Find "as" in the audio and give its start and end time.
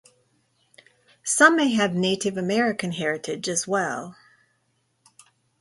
3.47-3.67